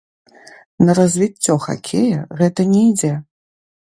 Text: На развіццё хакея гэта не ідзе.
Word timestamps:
На 0.85 0.95
развіццё 0.99 1.57
хакея 1.65 2.17
гэта 2.39 2.65
не 2.71 2.81
ідзе. 2.89 3.11